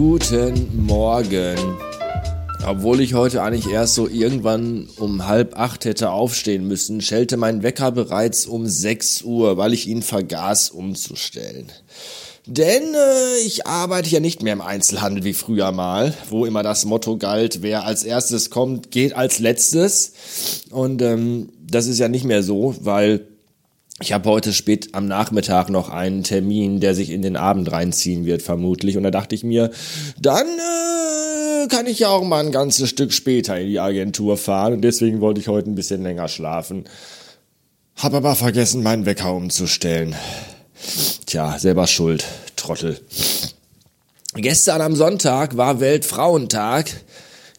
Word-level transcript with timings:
Guten 0.00 0.86
Morgen. 0.86 1.58
Obwohl 2.66 3.02
ich 3.02 3.12
heute 3.12 3.42
eigentlich 3.42 3.70
erst 3.70 3.96
so 3.96 4.08
irgendwann 4.08 4.88
um 4.96 5.26
halb 5.26 5.58
acht 5.58 5.84
hätte 5.84 6.10
aufstehen 6.10 6.66
müssen, 6.66 7.02
schellte 7.02 7.36
mein 7.36 7.62
Wecker 7.62 7.92
bereits 7.92 8.46
um 8.46 8.66
sechs 8.66 9.20
Uhr, 9.20 9.58
weil 9.58 9.74
ich 9.74 9.86
ihn 9.86 10.00
vergaß 10.00 10.70
umzustellen. 10.70 11.66
Denn 12.46 12.82
äh, 12.94 13.44
ich 13.44 13.66
arbeite 13.66 14.08
ja 14.08 14.20
nicht 14.20 14.42
mehr 14.42 14.54
im 14.54 14.62
Einzelhandel 14.62 15.22
wie 15.24 15.34
früher 15.34 15.70
mal, 15.70 16.14
wo 16.30 16.46
immer 16.46 16.62
das 16.62 16.86
Motto 16.86 17.18
galt, 17.18 17.60
wer 17.60 17.84
als 17.84 18.02
erstes 18.02 18.48
kommt, 18.48 18.90
geht 18.90 19.14
als 19.14 19.38
letztes. 19.38 20.14
Und 20.70 21.02
ähm, 21.02 21.50
das 21.60 21.86
ist 21.86 21.98
ja 21.98 22.08
nicht 22.08 22.24
mehr 22.24 22.42
so, 22.42 22.74
weil 22.80 23.26
ich 24.02 24.12
habe 24.12 24.30
heute 24.30 24.54
spät 24.54 24.94
am 24.94 25.06
Nachmittag 25.06 25.68
noch 25.68 25.90
einen 25.90 26.22
Termin, 26.22 26.80
der 26.80 26.94
sich 26.94 27.10
in 27.10 27.20
den 27.20 27.36
Abend 27.36 27.70
reinziehen 27.70 28.24
wird, 28.24 28.40
vermutlich. 28.40 28.96
Und 28.96 29.02
da 29.02 29.10
dachte 29.10 29.34
ich 29.34 29.44
mir, 29.44 29.70
dann 30.18 30.46
äh, 30.46 31.68
kann 31.68 31.86
ich 31.86 31.98
ja 31.98 32.08
auch 32.08 32.24
mal 32.24 32.44
ein 32.44 32.50
ganzes 32.50 32.88
Stück 32.88 33.12
später 33.12 33.60
in 33.60 33.68
die 33.68 33.78
Agentur 33.78 34.38
fahren. 34.38 34.72
Und 34.72 34.80
deswegen 34.80 35.20
wollte 35.20 35.40
ich 35.40 35.48
heute 35.48 35.70
ein 35.70 35.74
bisschen 35.74 36.02
länger 36.02 36.28
schlafen. 36.28 36.84
Hab 37.96 38.14
aber 38.14 38.34
vergessen, 38.36 38.82
meinen 38.82 39.04
Wecker 39.04 39.34
umzustellen. 39.34 40.16
Tja, 41.26 41.58
selber 41.58 41.86
schuld, 41.86 42.24
Trottel. 42.56 42.98
Gestern 44.34 44.80
am 44.80 44.96
Sonntag 44.96 45.58
war 45.58 45.80
Weltfrauentag. 45.80 46.90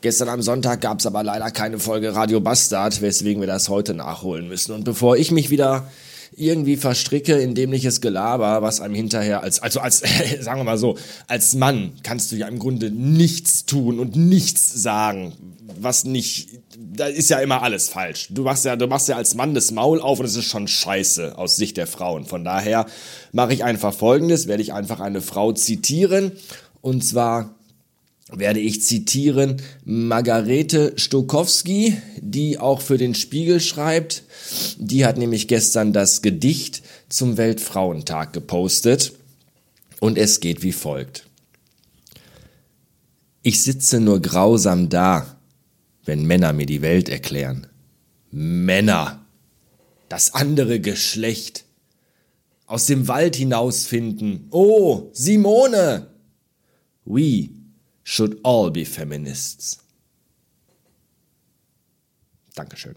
Gestern 0.02 0.30
am 0.30 0.42
Sonntag 0.42 0.82
gab 0.82 1.00
es 1.00 1.06
aber 1.06 1.22
leider 1.22 1.52
keine 1.52 1.78
Folge 1.78 2.16
Radio 2.16 2.40
Bastard, 2.40 3.04
weswegen 3.04 3.42
wir 3.42 3.48
das 3.48 3.70
heute 3.70 3.94
nachholen 3.94 4.48
müssen. 4.48 4.74
Und 4.74 4.86
bevor 4.86 5.18
ich 5.18 5.30
mich 5.30 5.52
wieder 5.52 5.88
irgendwie 6.36 6.78
verstricke 6.78 7.40
in 7.40 7.56
dämliches 7.56 8.00
Gelaber, 8.00 8.62
was 8.62 8.80
einem 8.80 8.96
hinterher 8.96 9.44
als, 9.44 9.62
also 9.62 9.80
als, 9.80 10.02
sagen 10.40 10.60
wir 10.60 10.64
mal 10.64 10.78
so, 10.78 10.98
als 11.28 11.56
Mann 11.56 11.94
kannst 12.04 12.32
du 12.32 12.36
ja 12.38 12.48
im 12.48 12.60
Grunde 12.60 12.90
nichts 12.90 13.66
tun 13.66 14.00
und 14.00 14.16
nichts 14.16 14.82
sagen, 14.82 15.34
was 15.80 16.06
nicht, 16.06 16.50
da 16.78 17.06
ist 17.06 17.30
ja 17.30 17.40
immer 17.40 17.64
alles 17.64 17.90
falsch. 17.90 18.28
Du 18.30 18.44
machst 18.44 18.66
ja, 18.66 18.76
du 18.76 18.88
machst 18.88 19.10
ja 19.10 19.18
als 19.18 19.36
Mann 19.36 19.54
das 19.54 19.72
Maul 19.72 20.00
auf 20.02 20.20
und 20.20 20.26
es 20.26 20.36
ist 20.36 20.46
schon 20.46 20.68
scheiße 20.68 21.38
aus 21.38 21.56
Sicht 21.56 21.78
der 21.78 21.88
Frauen. 21.88 22.26
Von 22.26 22.44
daher 22.44 22.86
mache 23.32 23.54
ich 23.54 23.64
einfach 23.64 23.94
Folgendes, 23.94 24.48
werde 24.48 24.64
ich 24.64 24.74
einfach 24.74 25.00
eine 25.00 25.22
Frau 25.22 25.52
zitieren 25.52 26.32
und 26.82 27.04
zwar 27.04 27.56
werde 28.32 28.60
ich 28.60 28.82
zitieren 28.82 29.62
Margarete 29.84 30.94
Stokowski, 30.96 31.98
die 32.20 32.58
auch 32.58 32.82
für 32.82 32.98
den 32.98 33.14
Spiegel 33.14 33.60
schreibt. 33.60 34.24
Die 34.78 35.06
hat 35.06 35.18
nämlich 35.18 35.48
gestern 35.48 35.94
das 35.94 36.22
Gedicht 36.22 36.82
zum 37.10 37.38
Weltfrauentag 37.38 38.34
gepostet 38.34 39.14
und 40.00 40.18
es 40.18 40.40
geht 40.40 40.64
wie 40.64 40.72
folgt. 40.72 41.28
Ich 43.44 43.64
sitze 43.64 44.00
nur 44.00 44.22
grausam 44.22 44.90
da, 44.90 45.38
wenn 46.06 46.26
Männer 46.26 46.54
mir 46.54 46.66
die 46.66 46.82
Welt 46.82 47.10
erklären. 47.10 47.68
Männer, 48.32 49.26
das 50.10 50.34
andere 50.34 50.80
Geschlecht, 50.80 51.66
aus 52.66 52.86
dem 52.86 53.10
Wald 53.10 53.36
hinausfinden. 53.36 54.48
Oh, 54.52 55.10
Simone! 55.12 56.08
We 57.04 57.61
should 58.04 58.40
all 58.44 58.72
be 58.72 58.86
feminists. 58.86 59.80
Dankeschön. 62.56 62.96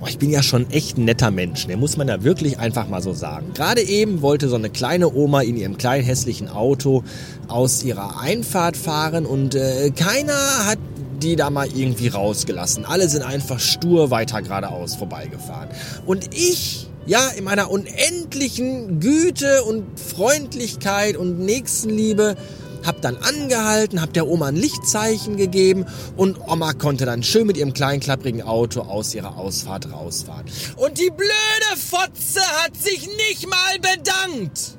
Oh, 0.00 0.06
ich 0.06 0.18
bin 0.18 0.30
ja 0.30 0.44
schon 0.44 0.70
echt 0.70 0.96
ein 0.96 1.06
netter 1.06 1.32
Mensch, 1.32 1.66
der 1.66 1.76
muss 1.76 1.96
man 1.96 2.06
ja 2.06 2.22
wirklich 2.22 2.58
einfach 2.60 2.88
mal 2.88 3.02
so 3.02 3.12
sagen. 3.12 3.52
Gerade 3.54 3.82
eben 3.82 4.22
wollte 4.22 4.48
so 4.48 4.54
eine 4.54 4.70
kleine 4.70 5.12
Oma 5.12 5.40
in 5.40 5.56
ihrem 5.56 5.76
kleinen 5.76 6.04
hässlichen 6.04 6.48
Auto 6.48 7.02
aus 7.48 7.82
ihrer 7.82 8.20
Einfahrt 8.20 8.76
fahren 8.76 9.26
und 9.26 9.56
äh, 9.56 9.90
keiner 9.90 10.66
hat 10.66 10.78
die 11.22 11.34
da 11.34 11.50
mal 11.50 11.66
irgendwie 11.66 12.08
rausgelassen. 12.08 12.84
Alle 12.84 13.08
sind 13.08 13.22
einfach 13.22 13.58
stur 13.58 14.10
weiter 14.10 14.40
geradeaus 14.40 14.94
vorbeigefahren. 14.94 15.68
Und 16.06 16.34
ich 16.34 16.87
ja, 17.08 17.28
in 17.30 17.44
meiner 17.44 17.70
unendlichen 17.70 19.00
Güte 19.00 19.64
und 19.64 19.98
Freundlichkeit 19.98 21.16
und 21.16 21.40
Nächstenliebe 21.40 22.36
hab 22.84 23.00
dann 23.02 23.16
angehalten, 23.16 24.00
hab 24.00 24.12
der 24.12 24.28
Oma 24.28 24.48
ein 24.48 24.56
Lichtzeichen 24.56 25.36
gegeben 25.36 25.86
und 26.16 26.38
Oma 26.46 26.74
konnte 26.74 27.06
dann 27.06 27.22
schön 27.22 27.46
mit 27.46 27.56
ihrem 27.56 27.72
kleinen 27.72 28.00
klapprigen 28.00 28.42
Auto 28.42 28.82
aus 28.82 29.14
ihrer 29.14 29.36
Ausfahrt 29.36 29.90
rausfahren. 29.90 30.44
Und 30.76 30.98
die 30.98 31.10
blöde 31.10 31.76
Fotze 31.76 32.40
hat 32.62 32.76
sich 32.76 33.08
nicht 33.28 33.48
mal 33.48 33.78
bedankt. 33.80 34.76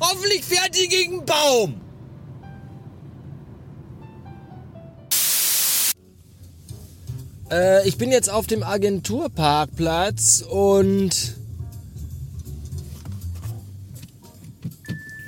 Hoffentlich 0.00 0.44
fährt 0.44 0.76
die 0.76 0.88
gegen 0.88 1.24
Baum. 1.24 1.80
Äh, 7.50 7.88
ich 7.88 7.96
bin 7.96 8.10
jetzt 8.10 8.30
auf 8.30 8.46
dem 8.46 8.62
Agenturparkplatz 8.62 10.42
und 10.42 11.34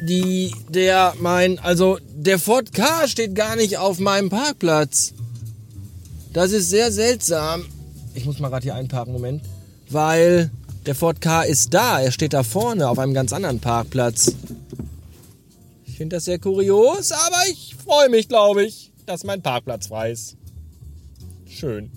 die, 0.03 0.55
der, 0.69 1.15
mein, 1.19 1.59
also 1.59 1.99
der 2.15 2.39
Ford 2.39 2.73
K 2.73 3.09
steht 3.09 3.35
gar 3.35 3.57
nicht 3.57 3.79
auf 3.79 3.99
meinem 3.99 4.29
Parkplatz. 4.31 5.15
Das 6.33 6.53
ist 6.53 6.71
sehr 6.71 6.93
seltsam. 6.93 7.67
Ich 8.15 8.25
muss 8.25 8.39
mal 8.39 8.49
gerade 8.49 8.65
hier 8.65 8.75
einparken, 8.75 9.13
Moment. 9.13 9.43
Weil 9.89 10.51
der 10.87 10.95
Ford 10.95 11.21
K 11.21 11.43
ist 11.43 11.75
da, 11.75 12.01
er 12.01 12.13
steht 12.13 12.33
da 12.33 12.43
vorne 12.43 12.89
auf 12.89 12.99
einem 12.99 13.15
ganz 13.15 13.33
anderen 13.33 13.61
Parkplatz. 13.61 14.35
Ich 15.87 15.97
finde 15.97 16.17
das 16.17 16.25
sehr 16.25 16.39
kurios, 16.39 17.13
aber 17.13 17.37
ich 17.51 17.77
freue 17.85 18.09
mich, 18.09 18.29
glaube 18.29 18.65
ich, 18.65 18.93
dass 19.07 19.25
mein 19.25 19.43
Parkplatz 19.43 19.89
frei 19.89 20.13
ist. 20.13 20.37
Schön. 21.47 21.91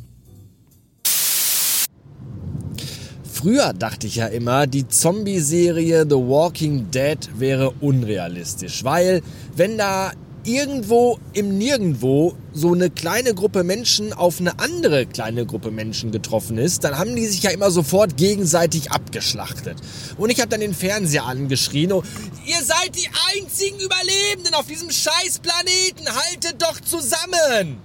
Früher 3.44 3.74
dachte 3.74 4.08
ich 4.08 4.16
ja 4.16 4.28
immer, 4.28 4.68
die 4.68 4.88
Zombie-Serie 4.88 6.06
The 6.08 6.16
Walking 6.16 6.90
Dead 6.92 7.18
wäre 7.38 7.74
unrealistisch, 7.82 8.86
weil 8.86 9.22
wenn 9.54 9.78
da 9.78 10.14
irgendwo 10.46 11.20
im 11.34 11.58
Nirgendwo 11.58 12.38
so 12.54 12.72
eine 12.72 12.90
kleine 12.90 13.34
Gruppe 13.34 13.66
Menschen 13.66 14.14
auf 14.14 14.40
eine 14.40 14.60
andere 14.60 15.06
kleine 15.06 15.46
Gruppe 15.46 15.72
Menschen 15.72 16.14
getroffen 16.14 16.58
ist, 16.58 16.86
dann 16.86 16.98
haben 16.98 17.18
die 17.18 17.26
sich 17.26 17.44
ja 17.44 17.50
immer 17.50 17.70
sofort 17.70 18.16
gegenseitig 18.16 18.92
abgeschlachtet. 18.92 19.76
Und 20.18 20.30
ich 20.30 20.40
habe 20.40 20.48
dann 20.48 20.62
den 20.62 20.74
Fernseher 20.74 21.26
angeschrien, 21.26 21.92
oh, 21.92 22.04
ihr 22.46 22.64
seid 22.64 22.96
die 22.96 23.10
einzigen 23.36 23.78
Überlebenden 23.82 24.54
auf 24.54 24.68
diesem 24.68 24.90
scheiß 24.90 25.40
Planeten, 25.40 26.08
haltet 26.08 26.62
doch 26.62 26.80
zusammen! 26.80 27.76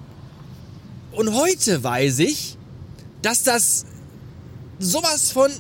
Und 1.11 1.35
heute 1.35 1.83
weiß 1.83 2.21
ich, 2.21 2.57
dass 3.23 3.43
das 3.43 3.85
sowas 4.79 5.31
von 5.31 5.51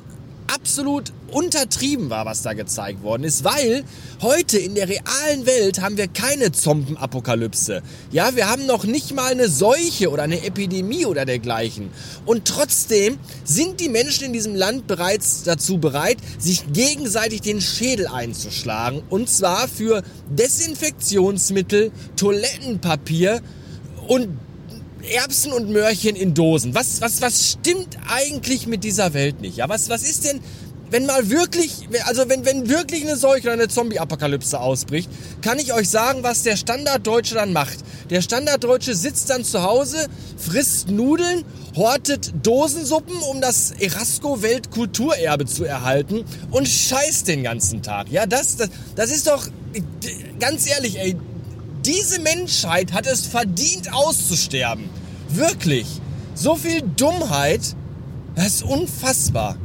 absolut 0.52 1.12
untertrieben 1.30 2.08
war, 2.08 2.24
was 2.24 2.42
da 2.42 2.54
gezeigt 2.54 3.02
worden 3.02 3.24
ist, 3.24 3.44
weil 3.44 3.84
heute 4.22 4.58
in 4.58 4.74
der 4.74 4.88
realen 4.88 5.44
Welt 5.44 5.80
haben 5.80 5.98
wir 5.98 6.08
keine 6.08 6.52
Zombenapokalypse. 6.52 7.82
Ja, 8.10 8.34
wir 8.34 8.48
haben 8.48 8.64
noch 8.66 8.84
nicht 8.84 9.14
mal 9.14 9.30
eine 9.30 9.48
Seuche 9.48 10.10
oder 10.10 10.22
eine 10.22 10.42
Epidemie 10.42 11.04
oder 11.04 11.26
dergleichen. 11.26 11.90
Und 12.24 12.46
trotzdem 12.46 13.18
sind 13.44 13.80
die 13.80 13.90
Menschen 13.90 14.24
in 14.24 14.32
diesem 14.32 14.54
Land 14.54 14.86
bereits 14.86 15.42
dazu 15.42 15.78
bereit, 15.78 16.16
sich 16.38 16.72
gegenseitig 16.72 17.42
den 17.42 17.60
Schädel 17.60 18.06
einzuschlagen. 18.06 19.02
Und 19.10 19.28
zwar 19.28 19.68
für 19.68 20.02
Desinfektionsmittel, 20.30 21.92
Toilettenpapier 22.16 23.42
und 24.08 24.28
Erbsen 25.02 25.52
und 25.52 25.70
Möhrchen 25.70 26.16
in 26.16 26.34
Dosen. 26.34 26.74
Was, 26.74 27.00
was, 27.00 27.22
was 27.22 27.52
stimmt 27.52 27.96
eigentlich 28.08 28.66
mit 28.66 28.84
dieser 28.84 29.14
Welt 29.14 29.40
nicht? 29.40 29.56
Ja, 29.56 29.68
was, 29.68 29.88
was 29.88 30.02
ist 30.02 30.24
denn, 30.24 30.40
wenn 30.90 31.06
mal 31.06 31.28
wirklich, 31.28 31.88
also 32.06 32.28
wenn, 32.28 32.44
wenn 32.44 32.68
wirklich 32.68 33.02
eine 33.02 33.16
Seuche 33.16 33.48
oder 33.48 33.52
eine 33.52 33.68
Zombie-Apokalypse 33.68 34.58
ausbricht, 34.58 35.10
kann 35.42 35.58
ich 35.58 35.72
euch 35.72 35.88
sagen, 35.88 36.22
was 36.22 36.42
der 36.42 36.56
Standarddeutsche 36.56 37.34
dann 37.34 37.52
macht. 37.52 37.78
Der 38.10 38.22
Standarddeutsche 38.22 38.94
sitzt 38.94 39.30
dann 39.30 39.44
zu 39.44 39.62
Hause, 39.62 40.06
frisst 40.36 40.88
Nudeln, 40.88 41.44
hortet 41.76 42.32
Dosensuppen, 42.42 43.16
um 43.30 43.40
das 43.40 43.72
Erasco-Weltkulturerbe 43.72 45.44
zu 45.44 45.64
erhalten 45.64 46.24
und 46.50 46.66
scheißt 46.66 47.28
den 47.28 47.42
ganzen 47.42 47.82
Tag. 47.82 48.10
Ja, 48.10 48.26
das, 48.26 48.56
das, 48.56 48.70
das 48.96 49.10
ist 49.10 49.26
doch, 49.26 49.46
ganz 50.40 50.66
ehrlich, 50.68 50.98
ey, 50.98 51.16
diese 51.88 52.20
Menschheit 52.20 52.92
hat 52.92 53.06
es 53.06 53.26
verdient 53.26 53.94
auszusterben. 53.94 54.90
Wirklich. 55.30 55.86
So 56.34 56.54
viel 56.54 56.82
Dummheit. 56.82 57.74
Das 58.34 58.46
ist 58.46 58.62
unfassbar. 58.62 59.56